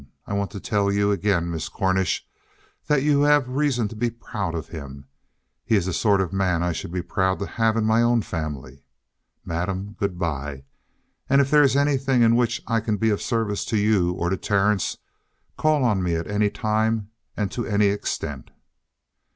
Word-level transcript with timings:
I 0.25 0.33
want 0.33 0.49
to 0.49 0.59
tell 0.59 0.91
you 0.91 1.11
again, 1.11 1.51
Miss 1.51 1.69
Cornish, 1.69 2.27
that 2.87 3.03
you 3.03 3.21
have 3.21 3.47
reason 3.47 3.87
to 3.89 3.95
be 3.95 4.09
proud 4.09 4.55
of 4.55 4.69
him. 4.69 5.05
He 5.63 5.75
is 5.75 5.85
the 5.85 5.93
sort 5.93 6.21
of 6.21 6.33
man 6.33 6.63
I 6.63 6.71
should 6.71 6.91
be 6.91 7.03
proud 7.03 7.37
to 7.37 7.45
have 7.45 7.77
in 7.77 7.83
my 7.85 8.01
own 8.01 8.23
family. 8.23 8.81
Madam, 9.45 9.95
good 9.99 10.17
by. 10.17 10.63
And 11.29 11.39
if 11.39 11.51
there 11.51 11.61
is 11.61 11.75
anything 11.75 12.23
in 12.23 12.35
which 12.35 12.63
I 12.65 12.79
can 12.79 12.97
be 12.97 13.11
of 13.11 13.21
service 13.21 13.63
to 13.65 13.77
you 13.77 14.13
or 14.13 14.31
to 14.31 14.37
Terence, 14.37 14.97
call 15.55 15.83
on 15.83 16.01
me 16.01 16.15
at 16.15 16.25
any 16.25 16.49
time 16.49 17.11
and 17.37 17.51
to 17.51 17.67
any 17.67 17.85
extent." 17.89 18.49